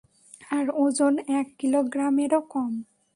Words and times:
আর 0.51 0.65
ওজন 0.75 1.13
এক 1.39 1.47
কিলোগ্রামেরও 1.59 2.41
কম। 2.53 2.73